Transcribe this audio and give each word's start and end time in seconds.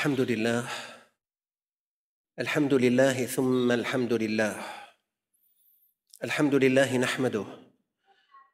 الحمد 0.00 0.20
لله. 0.20 0.64
الحمد 2.38 2.74
لله 2.74 3.26
ثم 3.26 3.72
الحمد 3.72 4.12
لله. 4.12 4.56
الحمد 6.24 6.54
لله 6.54 6.96
نحمده 6.96 7.44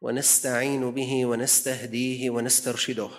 ونستعين 0.03 0.91
به 0.91 1.27
ونستهديه 1.27 2.31
ونسترشده. 2.31 3.11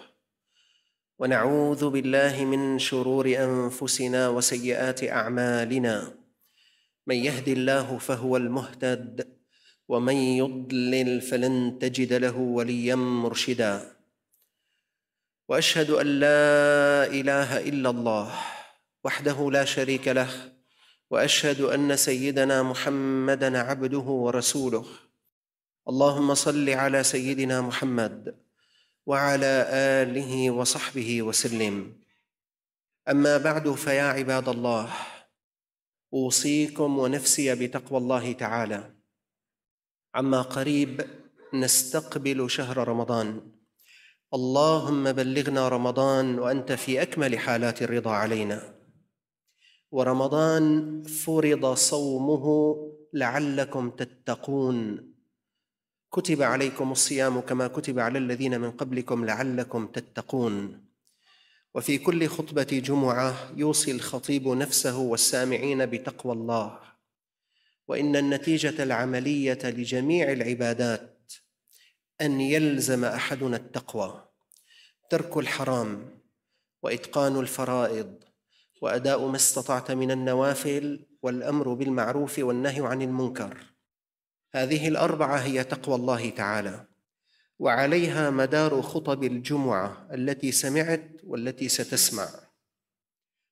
ونعوذ 1.20 1.90
بالله 1.90 2.46
من 2.46 2.80
شرور 2.80 3.26
أنفسنا 3.32 4.30
وسيئات 4.30 5.04
أعمالنا. 5.04 5.96
من 7.08 7.16
يهد 7.16 7.48
الله 7.48 7.98
فهو 7.98 8.38
المهتد 8.38 9.40
ومن 9.88 10.16
يضلل 10.16 11.22
فلن 11.22 11.80
تجد 11.80 12.14
له 12.14 12.38
وليا 12.38 12.96
مرشدا. 12.96 13.97
وأشهد 15.48 15.90
أن 15.90 16.08
لا 16.20 17.08
إله 17.08 17.60
إلا 17.60 17.90
الله 17.90 18.36
وحده 19.04 19.52
لا 19.52 19.66
شريك 19.66 20.08
له 20.08 20.30
وأشهد 21.10 21.62
أن 21.62 21.96
سيدنا 21.96 22.64
محمدا 22.64 23.60
عبده 23.60 23.98
ورسوله. 24.00 24.86
اللهم 25.90 26.34
صل 26.34 26.70
على 26.70 27.04
سيدنا 27.04 27.62
محمد 27.62 28.36
وعلى 29.06 29.66
آله 29.72 30.52
وصحبه 30.52 31.22
وسلم. 31.22 31.96
أما 33.10 33.38
بعد 33.38 33.72
فيا 33.72 34.04
عباد 34.04 34.50
الله 34.50 34.94
أوصيكم 36.14 37.00
ونفسي 37.00 37.56
بتقوى 37.56 37.98
الله 38.00 38.32
تعالى. 38.32 38.94
عما 40.16 40.42
قريب 40.42 41.08
نستقبل 41.54 42.50
شهر 42.50 42.88
رمضان. 42.88 43.57
اللهم 44.34 45.12
بلغنا 45.12 45.70
رمضان 45.70 46.40
وأنت 46.40 46.72
في 46.72 47.02
أكمل 47.02 47.40
حالات 47.40 47.82
الرضا 47.82 48.12
علينا. 48.12 48.76
ورمضان 49.92 51.04
فرض 51.04 51.74
صومه 51.74 52.76
لعلكم 53.14 53.90
تتقون. 53.90 55.08
كتب 56.12 56.42
عليكم 56.42 56.92
الصيام 56.92 57.40
كما 57.40 57.68
كتب 57.68 58.00
على 58.00 58.18
الذين 58.20 58.62
من 58.62 58.72
قبلكم 58.72 59.26
لعلكم 59.26 59.88
تتقون. 59.88 60.86
وفي 61.76 61.98
كل 61.98 62.28
خطبة 62.28 62.64
جمعة 62.64 63.52
يوصي 63.56 63.92
الخطيب 63.92 64.48
نفسه 64.48 64.98
والسامعين 64.98 65.86
بتقوى 65.86 66.34
الله. 66.34 66.80
وإن 67.88 68.16
النتيجة 68.16 68.84
العملية 68.84 69.60
لجميع 69.64 70.32
العبادات 70.32 71.17
أن 72.22 72.42
يلزم 72.42 73.06
أحدنا 73.06 73.58
التقوى 73.58 74.28
ترك 75.10 75.38
الحرام 75.38 76.22
وإتقان 76.84 77.40
الفرائض 77.40 78.24
وأداء 78.82 79.28
ما 79.28 79.36
استطعت 79.36 79.92
من 79.92 80.12
النوافل 80.12 81.06
والأمر 81.22 81.74
بالمعروف 81.74 82.40
والنهي 82.40 82.88
عن 82.88 83.02
المنكر. 83.02 83.58
هذه 84.52 84.88
الأربعة 84.88 85.38
هي 85.38 85.64
تقوى 85.64 85.96
الله 85.96 86.30
تعالى 86.30 86.88
وعليها 87.60 88.30
مدار 88.30 88.82
خطب 88.82 89.24
الجمعة 89.24 90.08
التي 90.14 90.52
سمعت 90.52 91.12
والتي 91.24 91.70
ستسمع. 91.70 92.30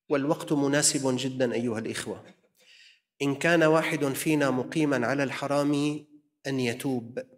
والوقت 0.09 0.53
مناسب 0.53 1.17
جدا 1.17 1.53
أيها 1.53 1.79
الإخوة. 1.79 2.23
إن 3.21 3.35
كان 3.35 3.63
واحد 3.63 4.05
فينا 4.05 4.51
مقيما 4.51 5.07
على 5.07 5.23
الحرام 5.23 6.05
أن 6.47 6.59
يتوب. 6.59 7.34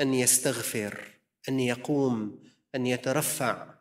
أن 0.00 0.14
يستغفر 0.14 1.04
أن 1.48 1.60
يقوم 1.60 2.42
أن 2.74 2.86
يترفع 2.86 3.74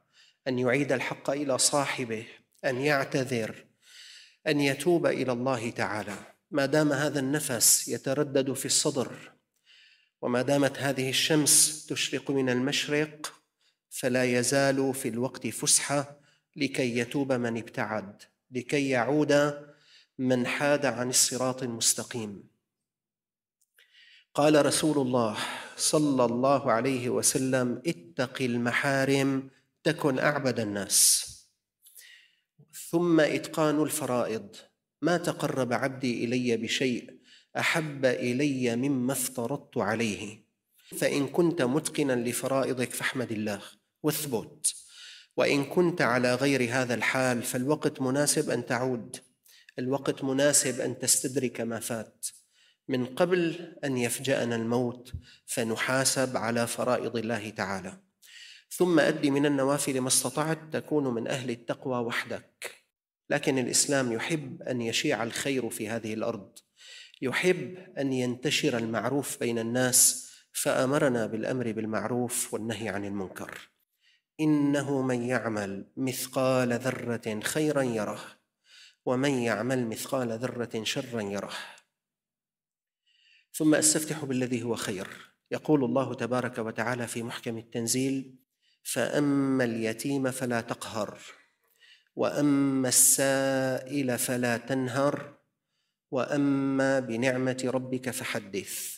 أن 0.47 0.59
يعيد 0.59 0.91
الحق 0.91 1.29
إلى 1.29 1.57
صاحبه 1.57 2.25
أن 2.65 2.81
يعتذر 2.81 3.65
أن 4.47 4.59
يتوب 4.59 5.05
إلى 5.05 5.31
الله 5.31 5.69
تعالى. 5.69 6.17
ما 6.51 6.65
دام 6.65 6.93
هذا 6.93 7.19
النفس 7.19 7.87
يتردد 7.87 8.53
في 8.53 8.65
الصدر 8.65 9.31
وما 10.21 10.41
دامت 10.41 10.77
هذه 10.77 11.09
الشمس 11.09 11.85
تشرق 11.85 12.31
من 12.31 12.49
المشرق 12.49 13.33
فلا 13.89 14.23
يزال 14.23 14.93
في 14.93 15.09
الوقت 15.09 15.47
فسحة 15.47 16.19
لكي 16.55 16.97
يتوب 16.97 17.31
من 17.31 17.57
ابتعد 17.57 18.21
لكي 18.51 18.89
يعود 18.89 19.63
من 20.17 20.47
حاد 20.47 20.85
عن 20.85 21.09
الصراط 21.09 21.63
المستقيم. 21.63 22.52
قال 24.35 24.65
رسول 24.65 25.07
الله 25.07 25.37
صلى 25.77 26.25
الله 26.25 26.71
عليه 26.71 27.09
وسلم 27.09 27.81
اتق 27.87 28.41
المحارم 28.41 29.49
تكن 29.83 30.19
أعبد 30.19 30.59
الناس. 30.59 31.25
ثم 32.91 33.19
إتقان 33.19 33.83
الفرائض. 33.83 34.55
ما 35.01 35.17
تقرب 35.17 35.73
عبدي 35.73 36.23
إلي 36.23 36.57
بشيء 36.57 37.19
أحب 37.57 38.05
إلي 38.05 38.75
مما 38.75 39.13
افترضت 39.13 39.77
عليه. 39.77 40.43
فإن 40.97 41.27
كنت 41.27 41.61
متقنا 41.61 42.13
لفرائضك 42.13 42.91
فاحمد 42.91 43.31
الله 43.31 43.61
واثبت. 44.03 44.73
وإن 45.37 45.65
كنت 45.65 46.01
على 46.01 46.35
غير 46.35 46.69
هذا 46.71 46.93
الحال 46.93 47.43
فالوقت 47.43 48.01
مناسب 48.01 48.49
أن 48.49 48.65
تعود. 48.65 49.17
الوقت 49.79 50.23
مناسب 50.23 50.81
أن 50.81 50.99
تستدرك 50.99 51.61
ما 51.61 51.79
فات. 51.79 52.25
من 52.87 53.05
قبل 53.05 53.73
أن 53.83 53.97
يفجأنا 53.97 54.55
الموت 54.55 55.13
فنحاسب 55.45 56.37
على 56.37 56.67
فرائض 56.67 57.17
الله 57.17 57.49
تعالى. 57.49 57.97
ثم 58.69 58.99
أدي 58.99 59.31
من 59.31 59.45
النوافل 59.45 60.01
ما 60.01 60.07
استطعت 60.07 60.59
تكون 60.71 61.13
من 61.13 61.27
أهل 61.27 61.49
التقوى 61.49 61.99
وحدك. 61.99 62.83
لكن 63.29 63.57
الإسلام 63.57 64.11
يحب 64.11 64.61
أن 64.61 64.81
يشيع 64.81 65.23
الخير 65.23 65.69
في 65.69 65.89
هذه 65.89 66.13
الأرض. 66.13 66.59
يحب 67.21 67.77
أن 67.97 68.13
ينتشر 68.13 68.77
المعروف 68.77 69.39
بين 69.39 69.59
الناس 69.59 70.29
فأمرنا 70.51 71.25
بالأمر 71.25 71.71
بالمعروف 71.71 72.53
والنهي 72.53 72.89
عن 72.89 73.05
المنكر. 73.05 73.69
إنه 74.39 75.01
من 75.01 75.23
يعمل 75.23 75.85
مثقال 75.97 76.73
ذرة 76.73 77.39
خيرا 77.43 77.81
يره 77.81 78.21
ومن 79.05 79.31
يعمل 79.31 79.87
مثقال 79.87 80.31
ذرة 80.31 80.83
شرا 80.83 81.21
يره. 81.21 81.53
ثم 83.53 83.75
أستفتح 83.75 84.25
بالذي 84.25 84.63
هو 84.63 84.75
خير. 84.75 85.07
يقول 85.51 85.83
الله 85.83 86.13
تبارك 86.13 86.57
وتعالى 86.57 87.07
في 87.07 87.23
محكم 87.23 87.57
التنزيل 87.57 88.35
فأما 88.83 89.63
اليتيم 89.63 90.31
فلا 90.31 90.61
تقهر 90.61 91.19
وأما 92.15 92.89
السائل 92.89 94.17
فلا 94.17 94.57
تنهر 94.57 95.37
وأما 96.11 96.99
بنعمة 96.99 97.63
ربك 97.65 98.09
فحدث. 98.09 98.97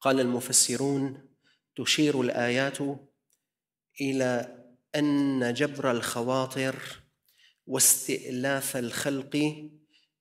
قال 0.00 0.20
المفسرون 0.20 1.28
تشير 1.76 2.20
الآيات 2.20 2.78
إلى 4.00 4.58
أن 4.94 5.54
جبر 5.54 5.90
الخواطر 5.90 7.02
واستئلاف 7.66 8.76
الخلق 8.76 9.62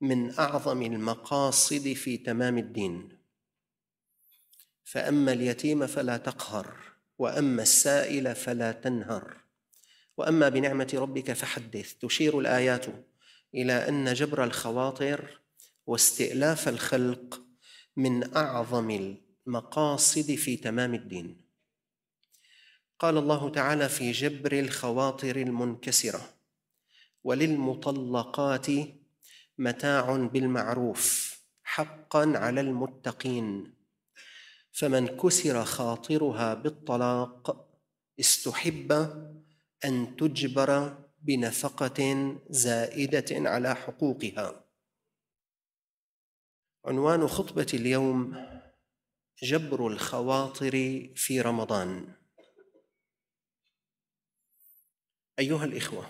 من 0.01 0.39
أعظم 0.39 0.81
المقاصد 0.81 1.93
في 1.93 2.17
تمام 2.17 2.57
الدين. 2.57 3.17
فأما 4.83 5.33
اليتيم 5.33 5.87
فلا 5.87 6.17
تقهر 6.17 6.77
وأما 7.17 7.61
السائل 7.61 8.35
فلا 8.35 8.71
تنهر. 8.71 9.37
وأما 10.17 10.49
بنعمة 10.49 10.91
ربك 10.93 11.33
فحدث. 11.33 11.93
تشير 11.93 12.39
الآيات 12.39 12.85
إلى 13.55 13.73
أن 13.73 14.13
جبر 14.13 14.43
الخواطر 14.43 15.39
واستئلاف 15.87 16.67
الخلق 16.67 17.41
من 17.97 18.35
أعظم 18.35 19.17
المقاصد 19.47 20.35
في 20.35 20.57
تمام 20.57 20.93
الدين. 20.93 21.41
قال 22.99 23.17
الله 23.17 23.49
تعالى 23.49 23.89
في 23.89 24.11
جبر 24.11 24.59
الخواطر 24.59 25.35
المنكسرة 25.35 26.33
وللمطلقات 27.23 28.67
متاع 29.61 30.15
بالمعروف 30.15 31.35
حقا 31.63 32.33
على 32.35 32.61
المتقين. 32.61 33.75
فمن 34.71 35.07
كسر 35.07 35.65
خاطرها 35.65 36.53
بالطلاق 36.53 37.67
استحب 38.19 38.91
أن 39.85 40.15
تجبر 40.15 40.97
بنفقة 41.21 42.31
زائدة 42.49 43.49
على 43.49 43.75
حقوقها. 43.75 44.65
عنوان 46.85 47.27
خطبة 47.27 47.67
اليوم 47.73 48.45
جبر 49.43 49.87
الخواطر 49.87 50.71
في 51.15 51.41
رمضان. 51.41 52.15
أيها 55.39 55.65
الإخوة 55.65 56.09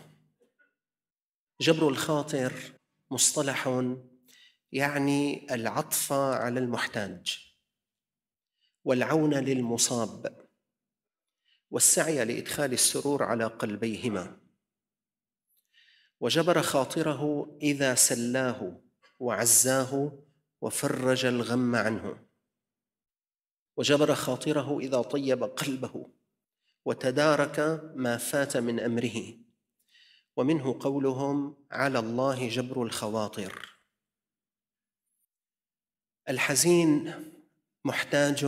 جبر 1.61 1.87
الخاطر 1.87 2.80
مصطلح 3.11 3.83
يعني 4.71 5.47
العطف 5.53 6.13
على 6.13 6.59
المحتاج 6.59 7.53
والعون 8.83 9.33
للمصاب 9.33 10.47
والسعي 11.71 12.25
لإدخال 12.25 12.73
السرور 12.73 13.23
على 13.23 13.45
قلبيهما. 13.45 14.37
وجبر 16.19 16.61
خاطره 16.61 17.51
إذا 17.61 17.95
سلاه 17.95 18.81
وعزاه 19.19 20.23
وفرج 20.61 21.25
الغم 21.25 21.75
عنه. 21.75 22.27
وجبر 23.77 24.15
خاطره 24.15 24.79
إذا 24.79 25.01
طيب 25.01 25.43
قلبه 25.43 26.09
وتدارك 26.85 27.59
ما 27.95 28.17
فات 28.17 28.57
من 28.57 28.79
أمره. 28.79 29.40
ومنه 30.37 30.79
قولهم 30.79 31.55
على 31.71 31.99
الله 31.99 32.49
جبر 32.49 32.83
الخواطر. 32.83 33.79
الحزين 36.29 37.13
محتاج 37.85 38.45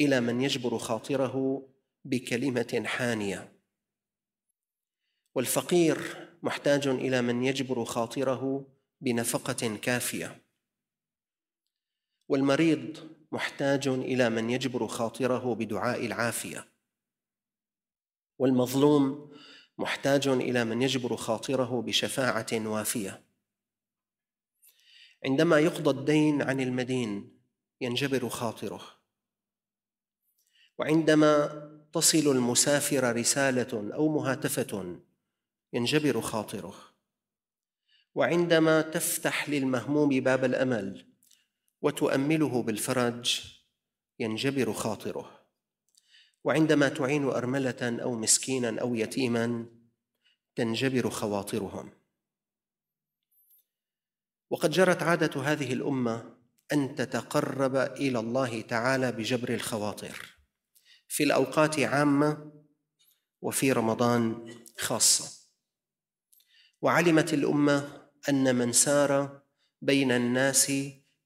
إلى 0.00 0.20
من 0.20 0.40
يجبر 0.40 0.78
خاطره 0.78 1.66
بكلمة 2.04 2.82
حانية. 2.86 3.52
والفقير 5.34 6.28
محتاج 6.42 6.86
إلى 6.86 7.22
من 7.22 7.44
يجبر 7.44 7.84
خاطره 7.84 8.66
بنفقة 9.00 9.76
كافية. 9.76 10.44
والمريض 12.28 13.10
محتاج 13.32 13.88
إلى 13.88 14.30
من 14.30 14.50
يجبر 14.50 14.86
خاطره 14.86 15.54
بدعاء 15.54 16.06
العافية. 16.06 16.68
والمظلوم 18.38 19.34
محتاج 19.78 20.28
إلى 20.28 20.64
من 20.64 20.82
يجبر 20.82 21.16
خاطره 21.16 21.82
بشفاعة 21.82 22.46
وافية. 22.52 23.24
عندما 25.24 25.58
يقضى 25.58 25.90
الدين 25.90 26.42
عن 26.42 26.60
المدين 26.60 27.40
ينجبر 27.80 28.28
خاطره. 28.28 28.82
وعندما 30.78 31.46
تصل 31.92 32.18
المسافر 32.18 33.16
رسالة 33.16 33.94
أو 33.94 34.08
مهاتفة 34.08 35.00
ينجبر 35.72 36.20
خاطره. 36.20 36.74
وعندما 38.14 38.82
تفتح 38.82 39.48
للمهموم 39.48 40.20
باب 40.20 40.44
الأمل 40.44 41.14
وتؤمله 41.82 42.62
بالفرج 42.62 43.40
ينجبر 44.18 44.72
خاطره. 44.72 45.43
وعندما 46.44 46.88
تعين 46.88 47.24
أرملة 47.24 48.02
أو 48.02 48.14
مسكينا 48.14 48.80
أو 48.80 48.94
يتيما 48.94 49.66
تنجبر 50.56 51.10
خواطرهم. 51.10 51.90
وقد 54.50 54.70
جرت 54.70 55.02
عادة 55.02 55.42
هذه 55.42 55.72
الأمة 55.72 56.36
أن 56.72 56.94
تتقرب 56.94 57.76
إلى 57.76 58.18
الله 58.18 58.60
تعالى 58.60 59.12
بجبر 59.12 59.54
الخواطر 59.54 60.38
في 61.08 61.22
الأوقات 61.22 61.80
عامة 61.80 62.52
وفي 63.40 63.72
رمضان 63.72 64.54
خاصة. 64.78 65.44
وعلمت 66.82 67.34
الأمة 67.34 68.08
أن 68.28 68.56
من 68.56 68.72
سار 68.72 69.42
بين 69.82 70.12
الناس 70.12 70.72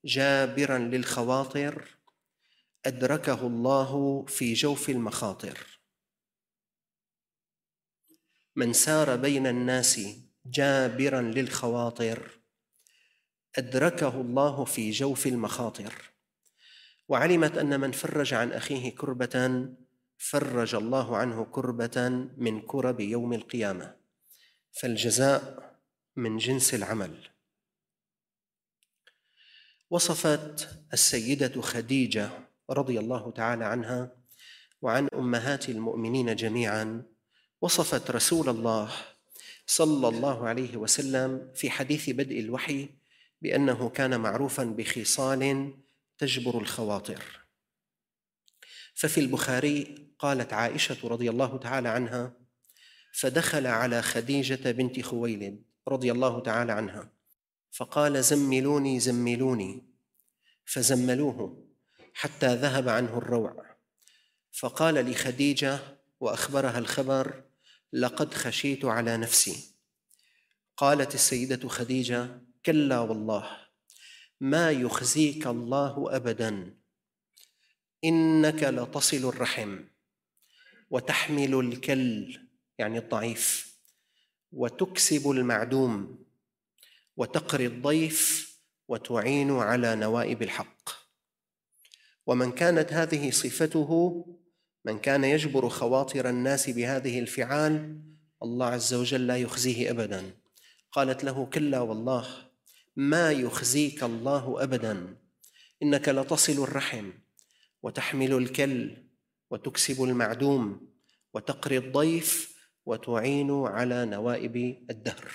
جابرا 0.04 0.78
للخواطر 0.78 1.97
أدركه 2.88 3.46
الله 3.46 4.24
في 4.28 4.52
جوف 4.52 4.90
المخاطر. 4.90 5.80
من 8.56 8.72
سار 8.72 9.16
بين 9.16 9.46
الناس 9.46 10.00
جابرا 10.46 11.22
للخواطر 11.22 12.40
أدركه 13.58 14.20
الله 14.20 14.64
في 14.64 14.90
جوف 14.90 15.26
المخاطر. 15.26 16.12
وعلمت 17.08 17.58
أن 17.58 17.80
من 17.80 17.92
فرج 17.92 18.34
عن 18.34 18.52
أخيه 18.52 18.94
كربة 18.94 19.68
فرج 20.18 20.74
الله 20.74 21.16
عنه 21.16 21.44
كربة 21.44 22.08
من 22.36 22.60
كرب 22.60 23.00
يوم 23.00 23.32
القيامة. 23.32 23.96
فالجزاء 24.80 25.74
من 26.16 26.36
جنس 26.36 26.74
العمل. 26.74 27.28
وصفت 29.90 30.68
السيدة 30.92 31.60
خديجة 31.62 32.47
رضي 32.70 32.98
الله 32.98 33.32
تعالى 33.32 33.64
عنها 33.64 34.12
وعن 34.82 35.08
أمهات 35.14 35.68
المؤمنين 35.68 36.36
جميعا 36.36 37.02
وصفت 37.60 38.10
رسول 38.10 38.48
الله 38.48 38.92
صلى 39.66 40.08
الله 40.08 40.48
عليه 40.48 40.76
وسلم 40.76 41.52
في 41.54 41.70
حديث 41.70 42.10
بدء 42.10 42.40
الوحي 42.40 42.88
بأنه 43.42 43.88
كان 43.88 44.20
معروفا 44.20 44.64
بخصال 44.64 45.74
تجبر 46.18 46.58
الخواطر. 46.58 47.40
ففي 48.94 49.20
البخاري 49.20 50.08
قالت 50.18 50.52
عائشة 50.52 51.08
رضي 51.08 51.30
الله 51.30 51.58
تعالى 51.58 51.88
عنها 51.88 52.32
فدخل 53.12 53.66
على 53.66 54.02
خديجة 54.02 54.70
بنت 54.70 55.00
خويلد 55.00 55.62
رضي 55.88 56.12
الله 56.12 56.40
تعالى 56.40 56.72
عنها 56.72 57.12
فقال 57.70 58.24
زملوني 58.24 59.00
زملوني 59.00 59.88
فزملوه. 60.64 61.67
حتى 62.20 62.54
ذهب 62.54 62.88
عنه 62.88 63.18
الروع. 63.18 63.76
فقال 64.52 65.10
لخديجة 65.10 65.78
وأخبرها 66.20 66.78
الخبر 66.78 67.44
لقد 67.92 68.34
خشيت 68.34 68.84
على 68.84 69.16
نفسي. 69.16 69.74
قالت 70.76 71.14
السيدة 71.14 71.68
خديجة 71.68 72.40
كلا 72.66 72.98
والله 72.98 73.50
ما 74.40 74.70
يخزيك 74.70 75.46
الله 75.46 76.16
ابدا. 76.16 76.74
إنك 78.04 78.62
لتصل 78.62 79.28
الرحم 79.28 79.84
وتحمل 80.90 81.54
الكل 81.54 82.38
يعني 82.78 82.98
الضعيف 82.98 83.76
وتكسب 84.52 85.30
المعدوم 85.30 86.24
وتقري 87.16 87.66
الضيف 87.66 88.48
وتعين 88.88 89.50
على 89.50 89.96
نوائب 89.96 90.42
الحق. 90.42 90.77
ومن 92.28 92.52
كانت 92.52 92.92
هذه 92.92 93.30
صفته 93.30 94.24
من 94.84 94.98
كان 94.98 95.24
يجبر 95.24 95.68
خواطر 95.68 96.28
الناس 96.28 96.70
بهذه 96.70 97.18
الفعال 97.18 98.02
الله 98.42 98.66
عز 98.66 98.94
وجل 98.94 99.26
لا 99.26 99.36
يخزيه 99.36 99.90
ابدا. 99.90 100.30
قالت 100.92 101.24
له 101.24 101.46
كلا 101.46 101.80
والله 101.80 102.26
ما 102.96 103.32
يخزيك 103.32 104.02
الله 104.02 104.62
ابدا؟ 104.62 105.16
إنك 105.82 106.08
لتصل 106.08 106.62
الرحم 106.62 107.10
وتحمل 107.82 108.32
الكل 108.32 108.96
وتكسب 109.50 110.02
المعدوم 110.02 110.88
وتقري 111.34 111.78
الضيف 111.78 112.58
وتعين 112.86 113.50
على 113.50 114.04
نوائب 114.04 114.86
الدهر. 114.90 115.32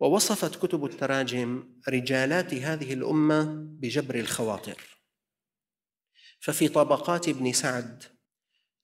ووصفت 0.00 0.66
كتب 0.66 0.84
التراجم 0.84 1.68
رجالات 1.88 2.54
هذه 2.54 2.92
الأمة 2.92 3.44
بجبر 3.80 4.14
الخواطر. 4.14 4.99
ففي 6.40 6.68
طبقات 6.68 7.28
ابن 7.28 7.52
سعد 7.52 8.04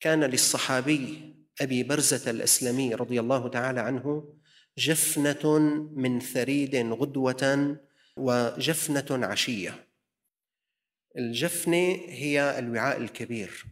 كان 0.01 0.25
للصحابي 0.25 1.35
أبي 1.61 1.83
برزة 1.83 2.31
الأسلمي 2.31 2.95
رضي 2.95 3.21
الله 3.21 3.49
تعالى 3.49 3.81
عنه 3.81 4.35
جفنة 4.79 5.59
من 5.93 6.21
ثريد 6.21 6.77
غدوة 6.77 7.77
وجفنة 8.17 9.27
عشية. 9.27 9.87
الجفنة 11.19 11.99
هي 12.09 12.59
الوعاء 12.59 12.97
الكبير 12.97 13.65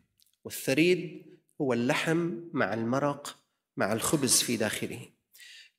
والثريد 0.45 1.27
هو 1.61 1.73
اللحم 1.73 2.31
مع 2.53 2.75
المرق 2.75 3.39
مع 3.77 3.93
الخبز 3.93 4.43
في 4.43 4.57
داخله. 4.57 5.09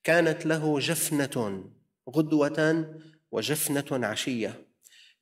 كانت 0.03 0.45
له 0.45 0.79
جفنة 0.79 1.65
غدوة 2.09 2.89
وجفنة 3.31 4.07
عشية. 4.07 4.65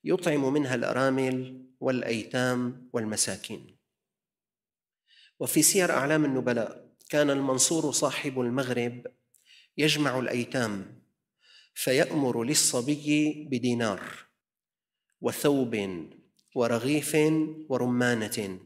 يطعم 0.03 0.53
منها 0.53 0.75
الأرامل 0.75 1.65
والأيتام 1.79 2.89
والمساكين. 2.93 3.77
وفي 5.39 5.61
سير 5.61 5.91
أعلام 5.91 6.25
النبلاء 6.25 6.95
كان 7.09 7.29
المنصور 7.29 7.91
صاحب 7.91 8.39
المغرب 8.39 9.07
يجمع 9.77 10.19
الأيتام 10.19 11.03
فيأمر 11.73 12.43
للصبي 12.43 13.47
بدينار 13.51 14.01
وثوب 15.21 15.77
ورغيف 16.55 17.17
ورمانة 17.69 18.59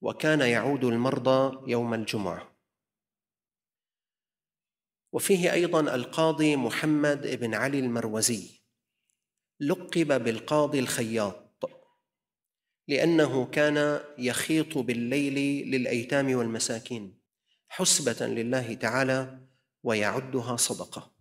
وكان 0.00 0.40
يعود 0.40 0.84
المرضى 0.84 1.70
يوم 1.70 1.94
الجمعة. 1.94 2.52
وفيه 5.12 5.52
أيضا 5.52 5.80
القاضي 5.80 6.56
محمد 6.56 7.26
بن 7.26 7.54
علي 7.54 7.78
المروزي 7.78 8.61
لقب 9.62 10.24
بالقاضي 10.24 10.78
الخياط 10.78 11.70
لأنه 12.88 13.46
كان 13.46 14.00
يخيط 14.18 14.78
بالليل 14.78 15.66
للأيتام 15.70 16.34
والمساكين 16.34 17.18
حسبة 17.68 18.26
لله 18.26 18.74
تعالى 18.74 19.38
ويعدها 19.82 20.56
صدقة. 20.56 21.12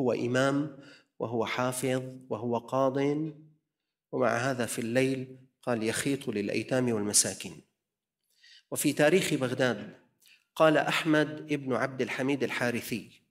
هو 0.00 0.12
إمام 0.12 0.78
وهو 1.18 1.46
حافظ 1.46 2.02
وهو 2.28 2.58
قاض 2.58 2.96
ومع 4.12 4.36
هذا 4.36 4.66
في 4.66 4.78
الليل 4.78 5.38
قال 5.62 5.82
يخيط 5.82 6.28
للأيتام 6.28 6.92
والمساكين. 6.92 7.62
وفي 8.70 8.92
تاريخ 8.92 9.34
بغداد 9.34 9.94
قال 10.56 10.76
أحمد 10.76 11.46
بن 11.46 11.72
عبد 11.72 12.02
الحميد 12.02 12.42
الحارثي 12.42 13.22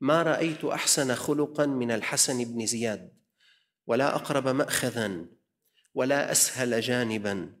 ما 0.00 0.22
رأيت 0.22 0.64
أحسن 0.64 1.14
خلقا 1.14 1.66
من 1.66 1.90
الحسن 1.90 2.44
بن 2.44 2.66
زياد 2.66 3.19
ولا 3.90 4.14
أقرب 4.14 4.48
ماخذا 4.48 5.26
ولا 5.94 6.32
أسهل 6.32 6.80
جانبا. 6.80 7.52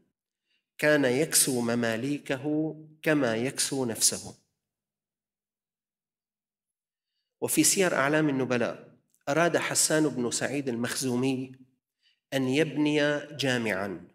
كان 0.78 1.04
يكسو 1.04 1.60
مماليكه 1.60 2.76
كما 3.02 3.36
يكسو 3.36 3.84
نفسه. 3.84 4.34
وفي 7.40 7.64
سير 7.64 7.94
أعلام 7.94 8.28
النبلاء 8.28 8.96
أراد 9.28 9.56
حسان 9.56 10.08
بن 10.08 10.30
سعيد 10.30 10.68
المخزومي 10.68 11.52
أن 12.34 12.48
يبني 12.48 13.00
جامعا 13.36 14.08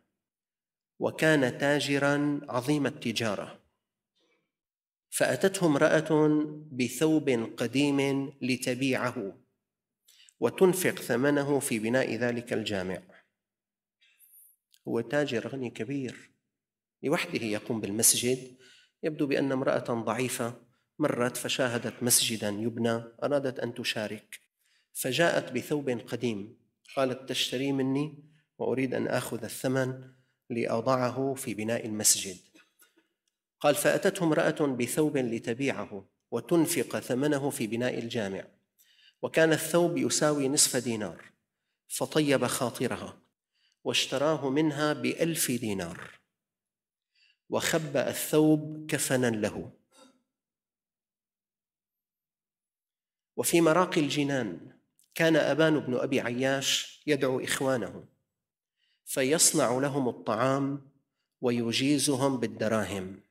وكان 0.99 1.57
تاجرا 1.57 2.41
عظيم 2.49 2.85
التجارة. 2.85 3.59
فأتته 5.09 5.67
امرأة 5.67 6.09
بثوب 6.71 7.29
قديم 7.57 8.29
لتبيعه. 8.41 9.44
وتنفق 10.45 10.99
ثمنه 10.99 11.59
في 11.59 11.79
بناء 11.79 12.15
ذلك 12.15 12.53
الجامع. 12.53 13.01
هو 14.87 15.01
تاجر 15.01 15.47
غني 15.47 15.69
كبير 15.69 16.31
لوحده 17.03 17.43
يقوم 17.43 17.81
بالمسجد. 17.81 18.57
يبدو 19.03 19.27
بأن 19.27 19.51
امرأة 19.51 20.03
ضعيفة 20.03 20.61
مرت 20.99 21.37
فشاهدت 21.37 22.03
مسجدا 22.03 22.49
يبنى 22.49 23.03
أرادت 23.23 23.59
أن 23.59 23.73
تشارك. 23.73 24.39
فجاءت 24.93 25.51
بثوب 25.51 25.89
قديم 25.89 26.57
قالت 26.95 27.29
تشتري 27.29 27.71
مني 27.71 28.23
وأريد 28.57 28.93
أن 28.93 29.07
آخذ 29.07 29.43
الثمن 29.43 30.11
لأضعه 30.49 31.33
في 31.33 31.53
بناء 31.53 31.85
المسجد. 31.85 32.37
قال 33.59 33.75
فأتته 33.75 34.23
امرأة 34.23 34.65
بثوب 34.65 35.17
لتبيعه 35.17 36.09
وتنفق 36.31 36.99
ثمنه 36.99 37.49
في 37.49 37.67
بناء 37.67 37.99
الجامع. 37.99 38.54
وكان 39.25 39.53
الثوب 39.53 39.97
يساوي 39.97 40.49
نصف 40.49 40.77
دينار 40.77 41.31
فطيب 41.87 42.45
خاطرها 42.45 43.21
واشتراه 43.83 44.49
منها 44.49 44.93
بألف 44.93 45.51
دينار. 45.51 46.19
وخبأ 47.49 48.09
الثوب 48.09 48.85
كفنا 48.89 49.27
له. 49.27 49.71
وفي 53.35 53.61
مراقي 53.61 54.01
الجنان 54.01 54.79
كان 55.15 55.35
أبان 55.35 55.79
بن 55.79 55.95
أبي 55.95 56.21
عياش 56.21 57.03
يدعو 57.07 57.39
إخوانه 57.39 58.05
فيصنع 59.05 59.77
لهم 59.77 60.09
الطعام 60.09 60.91
ويجيزهم 61.41 62.39
بالدراهم. 62.39 63.21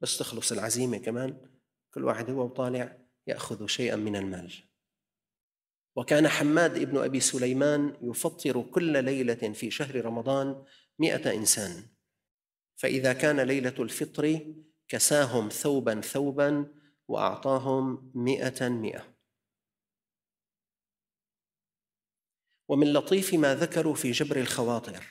بس 0.00 0.18
تخلص 0.18 0.52
العزيمة 0.52 0.98
كمان 0.98 1.50
كل 1.94 2.04
واحد 2.04 2.30
هو 2.30 2.44
وطالع. 2.44 3.05
يأخذ 3.26 3.66
شيئا 3.66 3.96
من 3.96 4.16
المال. 4.16 4.52
وكان 5.96 6.28
حماد 6.28 6.76
ابن 6.76 6.98
أبي 6.98 7.20
سليمان 7.20 7.96
يفطر 8.02 8.62
كل 8.62 9.04
ليلة 9.04 9.52
في 9.52 9.70
شهر 9.70 10.04
رمضان 10.04 10.64
مئة 10.98 11.34
إنسان. 11.34 11.86
فإذا 12.76 13.12
كان 13.12 13.40
ليلة 13.40 13.74
الفطر 13.78 14.54
كساهم 14.88 15.48
ثوبا 15.48 16.00
ثوبا 16.00 16.74
وأعطاهم 17.08 18.12
مئة 18.14 18.68
مئة. 18.68 19.16
ومن 22.68 22.92
لطيف 22.92 23.34
ما 23.34 23.54
ذكروا 23.54 23.94
في 23.94 24.10
جبر 24.10 24.36
الخواطر. 24.36 25.04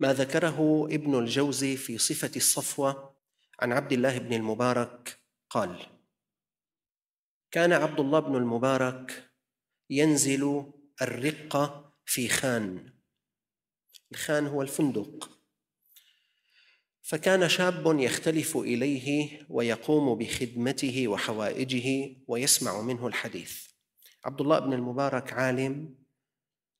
ما 0.00 0.12
ذكره 0.12 0.86
ابن 0.86 1.18
الجوزي 1.18 1.76
في 1.76 1.98
صفة 1.98 2.30
الصفوة 2.36 3.14
عن 3.60 3.72
عبد 3.72 3.92
الله 3.92 4.18
بن 4.18 4.32
المبارك 4.32 5.18
قال 5.50 5.93
كان 7.54 7.72
عبد 7.72 8.00
الله 8.00 8.20
بن 8.20 8.36
المبارك 8.36 9.30
ينزل 9.90 10.72
الرقة 11.02 11.94
في 12.04 12.28
خان. 12.28 12.92
الخان 14.12 14.46
هو 14.46 14.62
الفندق. 14.62 15.38
فكان 17.02 17.48
شاب 17.48 18.00
يختلف 18.00 18.56
إليه 18.56 19.38
ويقوم 19.48 20.18
بخدمته 20.18 21.08
وحوائجه 21.08 22.16
ويسمع 22.28 22.80
منه 22.80 23.06
الحديث. 23.06 23.66
عبد 24.24 24.40
الله 24.40 24.58
بن 24.58 24.72
المبارك 24.72 25.32
عالم 25.32 25.94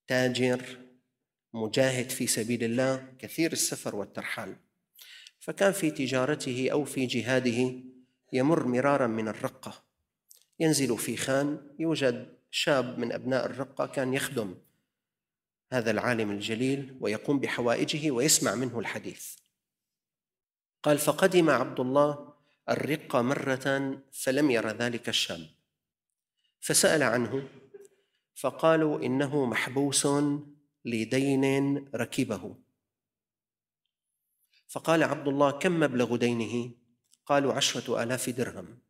تاجر 0.07 0.87
مجاهد 1.53 2.11
في 2.11 2.27
سبيل 2.27 2.65
الله 2.65 3.15
كثير 3.19 3.53
السفر 3.53 3.97
والترحال. 3.97 4.57
فكان 5.41 5.73
في 5.73 5.91
تجارته 5.91 6.69
أو 6.73 6.85
في 6.85 7.07
جهاده 7.07 7.75
يمر 8.33 8.67
مرارا 8.67 9.07
من 9.07 9.29
الرقة. 9.29 9.85
ينزل 10.61 10.99
في 10.99 11.17
خان 11.17 11.75
يوجد 11.79 12.39
شاب 12.51 12.99
من 12.99 13.13
أبناء 13.13 13.47
الرقة 13.47 13.87
كان 13.87 14.15
يخدم 14.15 14.55
هذا 15.73 15.91
العالم 15.91 16.31
الجليل 16.31 16.99
ويقوم 17.01 17.41
بحوائجه 17.41 18.11
ويسمع 18.11 18.55
منه 18.55 18.79
الحديث. 18.79 19.37
قال 20.83 20.99
فقدم 20.99 21.51
عبد 21.51 21.81
الله 21.81 22.35
الرقة 22.69 23.23
مرة 23.23 23.99
فلم 24.13 24.51
ير 24.51 24.69
ذلك 24.69 25.09
الشاب. 25.09 25.47
فسأل 26.61 27.03
عنه 27.03 27.49
فقالوا 28.35 29.01
إنه 29.01 29.45
محبوس 29.45 30.07
لدين 30.85 31.45
ركبه. 31.95 32.57
فقال 34.69 35.03
عبد 35.03 35.29
الله 35.29 35.51
كم 35.51 35.81
مبلغ 35.81 36.17
دينه؟ 36.17 36.71
قالوا 37.27 37.53
عشرة 37.53 38.03
آلاف 38.03 38.31
درهم. 38.31 38.84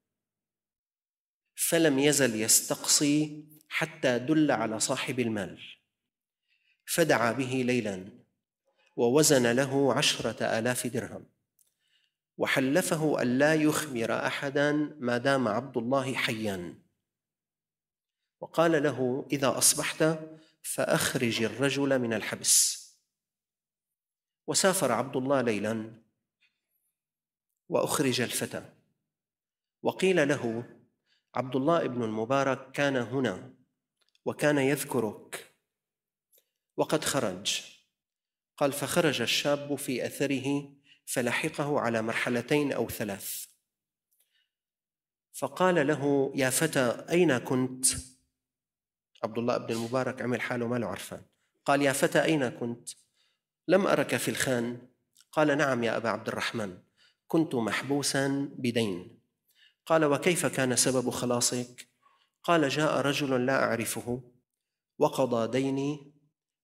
فلم 1.54 1.98
يزل 1.98 2.40
يستقصي 2.40 3.44
حتى 3.68 4.18
دل 4.18 4.50
على 4.50 4.80
صاحب 4.80 5.20
المال. 5.20 5.62
فدعا 6.86 7.32
به 7.32 7.62
ليلا 7.66 8.08
ووزن 8.96 9.52
له 9.52 9.94
عشرة 9.94 10.58
آلاف 10.58 10.86
درهم. 10.86 11.26
وحلفه 12.38 13.22
أن 13.22 13.38
لا 13.38 13.54
يخبر 13.54 14.26
احدا 14.26 14.72
ما 15.00 15.18
دام 15.18 15.48
عبد 15.48 15.76
الله 15.76 16.14
حيا. 16.14 16.74
وقال 18.40 18.82
له 18.82 19.28
إذا 19.32 19.58
أصبحت 19.58 20.18
فأخرج 20.62 21.42
الرجل 21.42 21.98
من 21.98 22.12
الحبس. 22.12 22.84
وسافر 24.46 24.92
عبد 24.92 25.16
الله 25.16 25.40
ليلا 25.40 26.02
وأخرج 27.68 28.20
الفتى. 28.20 28.72
وقيل 29.82 30.28
له 30.28 30.64
عبد 31.34 31.56
الله 31.56 31.86
بن 31.86 32.02
المبارك 32.02 32.72
كان 32.72 32.96
هنا 32.96 33.54
وكان 34.24 34.58
يذكرك. 34.58 35.54
وقد 36.76 37.04
خرج. 37.04 37.62
قال 38.56 38.72
فخرج 38.72 39.20
الشاب 39.20 39.74
في 39.74 40.06
أثره 40.06 40.72
فلحقه 41.06 41.80
على 41.80 42.02
مرحلتين 42.02 42.72
أو 42.72 42.88
ثلاث. 42.88 43.46
فقال 45.32 45.86
له 45.86 46.32
يا 46.34 46.50
فتى 46.50 47.04
أين 47.10 47.38
كنت؟ 47.38 47.86
عبد 49.24 49.38
الله 49.38 49.56
بن 49.56 49.74
المبارك 49.74 50.22
عمل 50.22 50.40
حاله 50.40 50.66
ما 50.68 50.76
له 50.76 50.86
عرفان. 50.86 51.22
قال 51.64 51.82
يا 51.82 51.92
فتى 51.92 52.22
أين 52.24 52.48
كنت؟ 52.48 52.90
لم 53.68 53.86
أرك 53.86 54.16
في 54.16 54.30
الخان. 54.30 54.88
قال 55.32 55.58
نعم 55.58 55.84
يا 55.84 55.96
أبا 55.96 56.08
عبد 56.08 56.28
الرحمن 56.28 56.78
كنت 57.26 57.54
محبوسا 57.54 58.48
بدين. 58.58 59.23
قال 59.86 60.04
وكيف 60.04 60.46
كان 60.46 60.76
سبب 60.76 61.10
خلاصك؟ 61.10 61.88
قال 62.42 62.68
جاء 62.68 63.00
رجل 63.00 63.46
لا 63.46 63.64
أعرفه 63.64 64.32
وقضى 64.98 65.60
ديني 65.60 66.14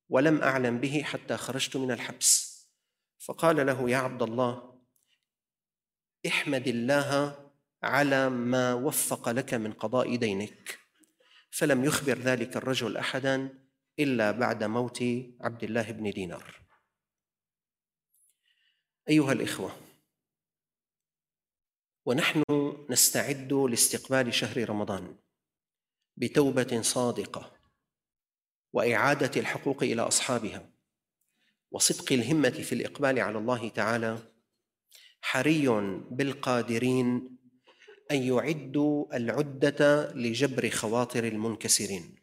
ولم 0.08 0.42
أعلم 0.42 0.78
به 0.78 1.02
حتى 1.02 1.36
خرجت 1.36 1.76
من 1.76 1.90
الحبس. 1.90 2.60
فقال 3.18 3.66
له 3.66 3.90
يا 3.90 3.96
عبد 3.96 4.22
الله 4.22 4.80
احمد 6.26 6.68
الله 6.68 7.36
على 7.82 8.30
ما 8.30 8.74
وفق 8.74 9.28
لك 9.28 9.54
من 9.54 9.72
قضاء 9.72 10.16
دينك. 10.16 10.78
فلم 11.50 11.84
يخبر 11.84 12.18
ذلك 12.18 12.56
الرجل 12.56 12.96
أحدا 12.96 13.58
إلا 13.98 14.30
بعد 14.30 14.64
موت 14.64 15.02
عبد 15.40 15.64
الله 15.64 15.90
بن 15.90 16.10
دينار. 16.10 16.60
أيها 19.08 19.32
الإخوة 19.32 19.89
ونحن 22.04 22.42
نستعد 22.90 23.52
لاستقبال 23.52 24.34
شهر 24.34 24.68
رمضان 24.70 25.16
بتوبة 26.16 26.82
صادقة 26.82 27.52
وإعادة 28.72 29.40
الحقوق 29.40 29.82
إلى 29.82 30.02
أصحابها 30.02 30.70
وصدق 31.70 32.12
الهمة 32.12 32.50
في 32.50 32.72
الإقبال 32.74 33.20
على 33.20 33.38
الله 33.38 33.68
تعالى 33.68 34.18
حري 35.20 35.68
بالقادرين 36.10 37.36
أن 38.10 38.22
يعدوا 38.22 39.16
العدة 39.16 40.12
لجبر 40.12 40.70
خواطر 40.70 41.24
المنكسرين. 41.24 42.16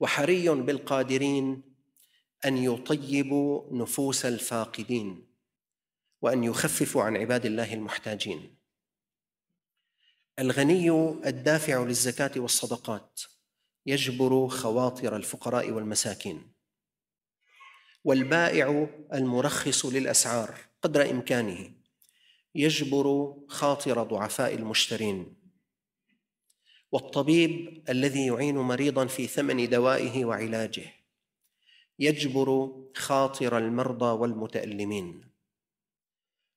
وحري 0.00 0.48
بالقادرين 0.48 1.62
أن 2.44 2.56
يطيبوا 2.56 3.76
نفوس 3.76 4.26
الفاقدين. 4.26 5.31
وأن 6.22 6.44
يخففوا 6.44 7.02
عن 7.02 7.16
عباد 7.16 7.46
الله 7.46 7.74
المحتاجين. 7.74 8.56
الغني 10.38 10.90
الدافع 11.26 11.82
للزكاة 11.82 12.30
والصدقات 12.36 13.20
يجبر 13.86 14.48
خواطر 14.48 15.16
الفقراء 15.16 15.70
والمساكين. 15.70 16.52
والبائع 18.04 18.88
المرخص 19.12 19.86
للأسعار 19.86 20.58
قدر 20.82 21.10
إمكانه 21.10 21.72
يجبر 22.54 23.36
خاطر 23.48 24.02
ضعفاء 24.02 24.54
المشترين. 24.54 25.36
والطبيب 26.92 27.84
الذي 27.88 28.26
يعين 28.26 28.58
مريضا 28.58 29.06
في 29.06 29.26
ثمن 29.26 29.68
دوائه 29.68 30.24
وعلاجه 30.24 30.92
يجبر 31.98 32.72
خاطر 32.94 33.58
المرضى 33.58 34.18
والمتألمين. 34.18 35.31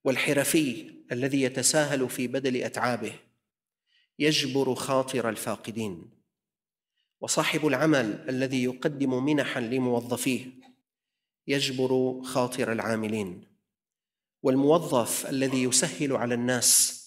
والحرفي 0.05 0.95
الذي 1.11 1.41
يتساهل 1.41 2.09
في 2.09 2.27
بدل 2.27 2.63
أتعابه. 2.63 3.13
يجبر 4.19 4.75
خاطر 4.75 5.29
الفاقدين. 5.29 6.09
وصاحب 7.21 7.67
العمل 7.67 8.29
الذي 8.29 8.63
يقدم 8.63 9.25
منحا 9.25 9.59
لموظفيه. 9.59 10.45
يجبر 11.47 12.21
خاطر 12.23 12.71
العاملين. 12.71 13.47
والموظف 14.43 15.29
الذي 15.29 15.63
يسهل 15.63 16.15
على 16.15 16.33
الناس. 16.33 17.01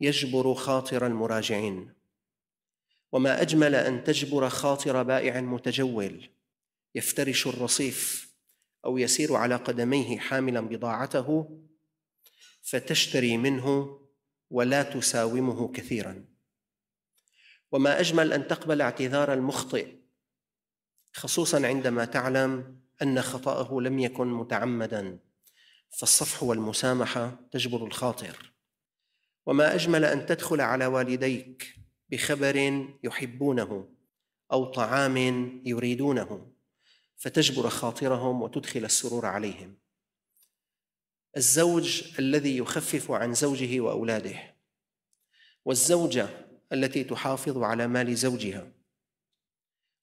يجبر 0.00 0.54
خاطر 0.54 1.06
المراجعين. 1.06 1.92
وما 3.12 3.42
أجمل 3.42 3.74
أن 3.74 4.04
تجبر 4.04 4.48
خاطر 4.48 5.02
بائع 5.02 5.40
متجول. 5.40 6.30
يفترش 6.94 7.46
الرصيف. 7.46 8.30
أو 8.84 8.98
يسير 8.98 9.34
على 9.34 9.56
قدميه 9.56 10.18
حاملا 10.18 10.60
بضاعته. 10.60 11.60
فتشتري 12.70 13.36
منه 13.36 13.98
ولا 14.50 14.82
تساومه 14.82 15.72
كثيرا. 15.72 16.24
وما 17.72 18.00
أجمل 18.00 18.32
أن 18.32 18.48
تقبل 18.48 18.80
اعتذار 18.80 19.32
المخطئ 19.32 19.96
خصوصا 21.12 21.66
عندما 21.66 22.04
تعلم 22.04 22.80
أن 23.02 23.22
خطأه 23.22 23.80
لم 23.80 23.98
يكن 23.98 24.26
متعمدا 24.26 25.18
فالصفح 25.98 26.42
والمسامحة 26.42 27.48
تجبر 27.52 27.86
الخاطر. 27.86 28.52
وما 29.46 29.74
أجمل 29.74 30.04
أن 30.04 30.26
تدخل 30.26 30.60
على 30.60 30.86
والديك 30.86 31.76
بخبر 32.08 32.86
يحبونه 33.04 33.94
أو 34.52 34.64
طعام 34.64 35.16
يريدونه 35.64 36.52
فتجبر 37.16 37.68
خاطرهم 37.68 38.42
وتدخل 38.42 38.84
السرور 38.84 39.26
عليهم. 39.26 39.89
الزوج 41.36 42.18
الذي 42.18 42.56
يخفف 42.56 43.10
عن 43.10 43.34
زوجه 43.34 43.80
وأولاده 43.80 44.56
والزوجة 45.64 46.28
التي 46.72 47.04
تحافظ 47.04 47.58
على 47.58 47.86
مال 47.86 48.16
زوجها 48.16 48.72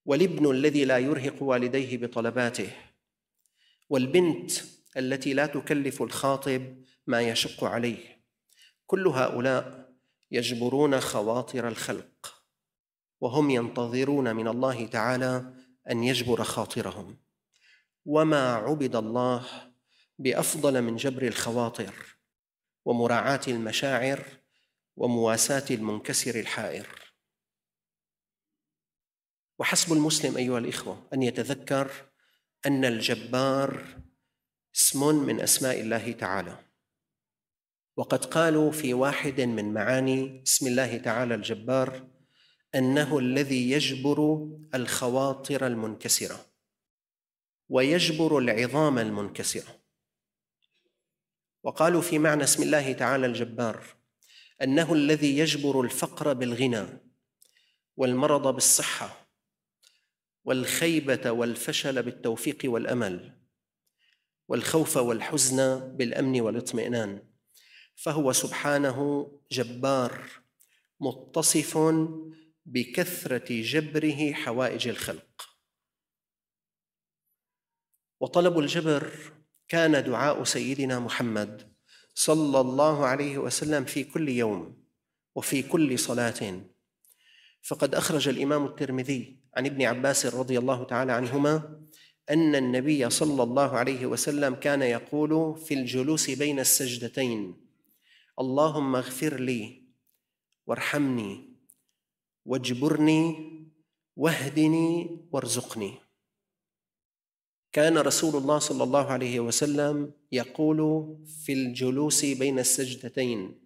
والابن 0.05 0.51
الذي 0.51 0.86
لا 0.86 0.98
يرهق 0.98 1.43
والديه 1.43 1.98
بطلباته 1.98 2.72
والبنت 3.89 4.51
التي 4.98 5.34
لا 5.34 5.46
تكلف 5.46 6.01
الخاطب 6.01 6.84
ما 7.07 7.22
يشق 7.22 7.63
عليه. 7.63 8.24
كل 8.86 9.07
هؤلاء 9.07 9.89
يجبرون 10.31 11.00
خواطر 11.00 11.67
الخلق 11.67 12.43
وهم 13.22 13.50
ينتظرون 13.50 14.36
من 14.36 14.48
الله 14.48 14.86
تعالى 14.86 15.53
أن 15.91 16.03
يجبر 16.03 16.43
خاطرهم. 16.43 17.17
وما 18.05 18.53
عبد 18.53 18.96
الله 18.96 19.67
بأفضل 20.20 20.82
من 20.82 20.96
جبر 20.96 21.28
الخواطر 21.28 22.18
ومراعاة 22.86 23.42
المشاعر 23.48 24.25
ومواساة 24.96 25.66
المنكسر 25.72 26.40
الحائر. 26.40 26.88
وحسب 29.60 29.94
المسلم 29.94 30.38
أيها 30.38 30.58
الإخوة 30.58 31.08
أن 31.14 31.24
يتذكر 31.24 31.92
أن 32.66 32.86
الجبار 32.86 34.01
اسم 34.75 35.16
من 35.16 35.42
أسماء 35.42 35.82
الله 35.82 36.12
تعالى. 36.12 36.58
وقد 37.98 38.25
قالوا 38.25 38.72
في 38.72 38.94
واحد 38.94 39.42
من 39.42 39.74
معاني 39.74 40.44
اسم 40.48 40.68
الله 40.68 40.98
تعالى 40.98 41.36
الجبار 41.36 42.08
أنه 42.75 43.20
الذي 43.20 43.72
يجبر 43.72 44.48
الخواطر 44.75 45.68
المنكسرة 45.68 46.46
ويجبر 47.70 48.38
العظام 48.38 49.00
المنكسرة. 49.00 49.87
وقالوا 51.68 52.01
في 52.01 52.20
معنى 52.20 52.44
اسم 52.44 52.64
الله 52.64 52.94
تعالى 52.94 53.25
الجبار 53.25 53.84
أنه 54.62 54.94
الذي 54.94 55.38
يجبر 55.38 55.82
الفقر 55.82 56.34
بالغنى 56.34 56.86
والمرض 57.98 58.53
بالصحة 58.53 59.30
والخيبة 60.44 61.32
والفشل 61.32 62.03
بالتوفيق 62.03 62.58
والأمل 62.66 63.42
والخوف 64.48 64.98
والحزن 64.98 65.80
بالأمن 65.98 66.42
والاطمئنان. 66.42 67.27
فهو 67.96 68.34
سبحانه 68.34 69.32
جبار 69.51 70.30
متصف 71.00 71.77
بكثرة 72.66 73.62
جبره 73.62 74.34
حوائج 74.34 74.88
الخلق. 74.88 75.50
وطلب 78.20 78.60
الجبر 78.60 79.37
كان 79.68 80.03
دعاء 80.03 80.44
سيدنا 80.44 81.00
محمد 81.00 81.74
صلى 82.16 82.60
الله 82.60 83.06
عليه 83.06 83.38
وسلم 83.38 83.86
في 83.86 84.03
كل 84.03 84.30
يوم 84.30 84.84
وفي 85.36 85.64
كل 85.64 86.00
صلاة. 86.00 86.62
فقد 87.62 87.96
أخرج 87.96 88.27
الإمام 88.27 88.66
الترمذي 88.66 89.40
عن 89.56 89.66
ابن 89.66 89.82
عباس 89.82 90.25
رضي 90.25 90.60
الله 90.60 90.84
تعالى 90.84 91.12
عنهما 91.12 91.80
أن 92.30 92.56
النبي 92.56 93.10
صلى 93.10 93.44
الله 93.44 93.77
عليه 93.77 94.06
وسلم 94.06 94.56
كان 94.56 94.82
يقول 94.82 95.58
في 95.58 95.74
الجلوس 95.74 96.30
بين 96.30 96.60
السجدتين 96.60 97.56
اللهم 98.40 98.96
اغفر 98.96 99.40
لي 99.40 99.84
وارحمني 100.68 101.53
واجبرني 102.46 103.36
واهدني 104.16 105.20
وارزقني. 105.32 106.06
كان 107.77 107.98
رسول 107.98 108.35
الله 108.35 108.59
صلى 108.59 108.83
الله 108.83 109.05
عليه 109.11 109.40
وسلم 109.40 110.11
يقول 110.31 110.79
في 111.46 111.53
الجلوس 111.53 112.25
بين 112.25 112.59
السجدتين 112.59 113.59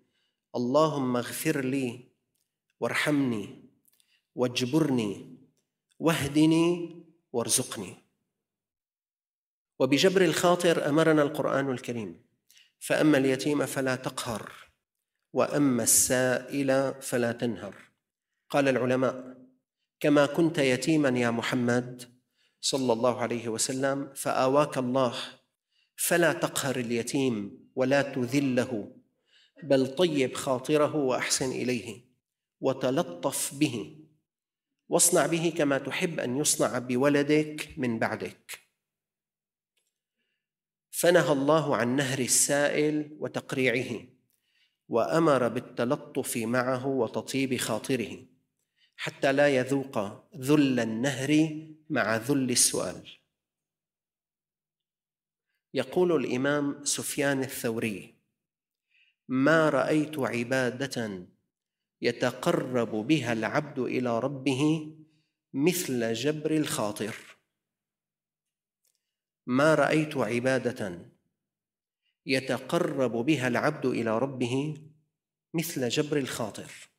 اللهم 0.56 1.18
اغفر 1.18 1.66
لي 1.66 2.00
وارحمني 2.80 3.70
واجبرني 4.36 5.38
واهدني 6.00 6.96
وارزقني. 7.34 7.98
وبجبر 9.80 10.22
الخاطر 10.26 10.90
أمرنا 10.90 11.22
القرآن 11.22 11.72
الكريم 11.72 12.22
فأما 12.80 13.18
اليتيم 13.18 13.66
فلا 13.66 13.96
تقهر 13.96 14.52
وأما 15.34 15.84
السائل 15.84 17.02
فلا 17.02 17.32
تنهر. 17.32 17.76
قال 18.50 18.68
العلماء 18.68 19.38
كما 20.00 20.26
كنت 20.26 20.58
يتيما 20.58 21.10
يا 21.10 21.32
محمد 21.32 22.21
صلى 22.62 22.94
الله 22.94 23.22
عليه 23.22 23.50
وسلم 23.50 24.14
فآواك 24.14 24.78
الله 24.78 25.16
فلا 25.96 26.34
تقهر 26.34 26.76
اليتيم 26.76 27.68
ولا 27.76 28.02
تذله 28.02 28.96
بل 29.64 29.96
طيب 29.96 30.34
خاطره 30.34 30.96
وأحسن 30.96 31.52
إليه 31.52 32.06
وتلطف 32.62 33.56
به 33.56 33.98
واصنع 34.90 35.26
به 35.26 35.54
كما 35.58 35.78
تحب 35.78 36.20
أن 36.20 36.38
يصنع 36.38 36.80
بولدك 36.80 37.74
من 37.78 38.00
بعدك. 38.00 38.60
فنهى 40.92 41.32
الله 41.32 41.76
عن 41.76 41.96
نهر 41.96 42.20
السائل 42.20 43.18
وتقريعه 43.20 44.08
وأمر 44.90 45.48
بالتلطف 45.48 46.38
معه 46.38 46.88
وتطيب 46.88 47.58
خاطره. 47.58 48.31
حتى 49.02 49.34
لا 49.34 49.48
يذوق 49.48 49.98
ذل 50.38 50.80
النهر 50.80 51.32
مع 51.90 52.16
ذل 52.16 52.52
السؤال. 52.52 53.10
يقول 55.74 56.26
الإمام 56.26 56.86
سفيان 56.86 57.40
الثوري 57.40 58.16
ما 59.28 59.70
رأيت 59.70 60.20
عبادة 60.20 61.28
يتقرب 62.02 62.90
بها 62.90 63.34
العبد 63.34 63.80
إلى 63.80 64.20
ربه 64.20 64.94
مثل 65.54 66.14
جبر 66.14 66.52
الخاطر. 66.58 67.16
ما 69.48 69.76
رأيت 69.76 70.18
عبادة 70.18 71.12
يتقرب 72.26 73.12
بها 73.12 73.48
العبد 73.48 73.86
إلى 73.86 74.20
ربه 74.20 74.84
مثل 75.54 75.90
جبر 75.90 76.18
الخاطر. 76.18 76.91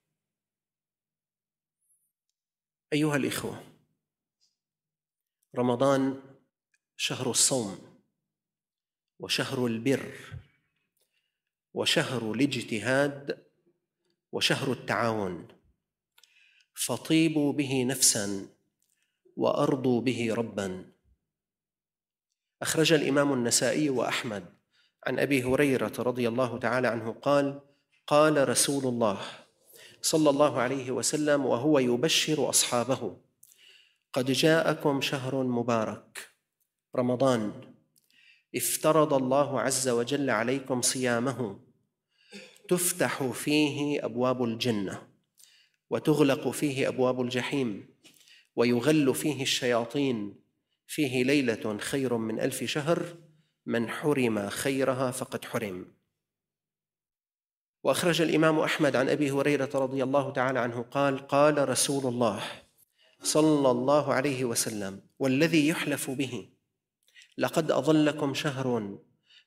أيها 2.92 3.16
الإخوة 3.16 3.64
رمضان 5.57 6.22
شهر 6.96 7.31
الصوم 7.31 8.02
وشهر 9.18 9.66
البر 9.66 10.14
وشهر 11.74 12.33
الاجتهاد 12.33 13.46
وشهر 14.33 14.72
التعاون. 14.72 15.48
فطيبوا 16.74 17.52
به 17.52 17.85
نفسا 17.85 18.48
وأرضوا 19.37 20.00
به 20.00 20.35
ربا. 20.35 20.92
أخرج 22.62 22.92
الإمام 22.92 23.33
النسائي 23.33 23.90
وأحمد 23.90 24.59
عن 25.07 25.18
أبي 25.18 25.42
هريرة 25.42 25.92
رضي 25.98 26.28
الله 26.28 26.59
تعالى 26.59 26.88
عنه 26.88 27.12
قال 27.12 27.61
قال 28.07 28.48
رسول 28.48 28.85
الله 28.85 29.41
صلى 30.03 30.31
الله 30.31 30.61
عليه 30.61 30.91
وسلم 30.91 31.47
وهو 31.47 31.79
يبشر 31.79 32.49
أصحابه. 32.49 33.17
قد 34.12 34.31
جاءكم 34.31 35.01
شهر 35.01 35.43
مبارك 35.43 36.31
رمضان. 36.97 37.53
افترض 38.57 39.15
الله 39.15 39.61
عز 39.61 39.88
وجل 39.88 40.31
عليكم 40.31 40.83
صيامه. 40.83 41.61
تفتح 42.69 43.23
فيه 43.25 44.05
أبواب 44.05 44.45
الجنة 44.45 45.09
وتغلق 45.91 46.49
فيه 46.49 46.88
أبواب 46.88 47.21
الجحيم 47.21 47.88
ويغل 48.57 49.15
فيه 49.15 49.43
الشياطين. 49.43 50.43
فيه 50.87 51.25
ليلة 51.25 51.79
خير 51.79 52.17
من 52.17 52.41
ألف 52.41 52.65
شهر 52.65 53.17
من 53.67 53.88
حرم 53.88 54.49
خيرها 54.49 55.11
فقد 55.11 55.45
حرم. 55.45 56.02
وأخرج 57.83 58.23
الإمام 58.23 58.59
أحمد 58.59 58.97
عن 58.97 59.09
أبي 59.09 59.31
هريرة 59.31 59.71
رضي 59.75 60.03
الله 60.03 60.33
تعالى 60.33 60.59
عنه 60.59 60.83
قال 60.83 61.27
قال 61.27 61.68
رسول 61.68 62.07
الله 62.07 62.42
صلى 63.23 63.71
الله 63.71 64.14
عليه 64.14 64.45
وسلم 64.45 65.03
والذي 65.18 65.68
يحلف 65.68 66.11
به 66.11 66.49
لقد 67.38 67.71
أظلكم 67.71 68.35
شهر 68.35 68.99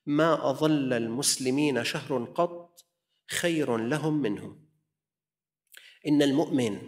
ما 0.06 0.50
أظل 0.50 0.94
المسلمين 0.94 1.84
شهر 1.84 2.24
قط 2.24 2.86
خير 3.30 3.78
لهم 3.78 4.22
منه 4.22 4.58
إن 6.08 6.22
المؤمن 6.22 6.80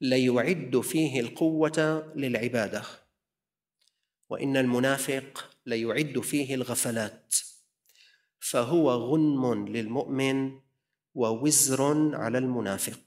ليعد 0.00 0.80
فيه 0.80 1.20
القوة 1.20 2.12
للعبادة 2.16 2.82
وإن 4.30 4.56
المنافق 4.56 5.50
ليعد 5.66 6.20
فيه 6.20 6.54
الغفلات 6.54 7.36
فهو 8.40 8.90
غنم 8.90 9.68
للمؤمن 9.68 10.60
ووزر 11.14 12.14
على 12.16 12.38
المنافق. 12.38 13.00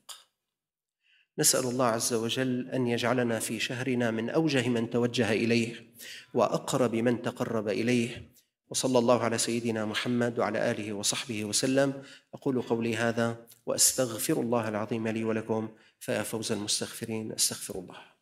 نسأل 1.39 1.65
الله 1.65 1.85
عز 1.85 2.13
وجل 2.13 2.69
أن 2.69 2.87
يجعلنا 2.87 3.39
في 3.39 3.59
شهرنا 3.59 4.11
من 4.11 4.29
أوجه 4.29 4.69
من 4.69 4.89
توجه 4.89 5.31
إليه 5.31 5.93
وأقرب 6.33 6.95
من 6.95 7.21
تقرب 7.21 7.67
إليه. 7.67 8.31
وصلى 8.69 8.99
الله 8.99 9.23
على 9.23 9.37
سيدنا 9.37 9.85
محمد 9.85 10.39
وعلى 10.39 10.71
آله 10.71 10.93
وصحبه 10.93 11.45
وسلم. 11.45 12.03
أقول 12.33 12.61
قولي 12.61 12.95
هذا 12.95 13.47
وأستغفر 13.65 14.41
الله 14.41 14.69
العظيم 14.69 15.07
لي 15.07 15.23
ولكم. 15.23 15.69
فيا 15.99 16.23
فوز 16.23 16.51
المستغفرين 16.51 17.31
أستغفر 17.31 17.79
الله. 17.79 18.16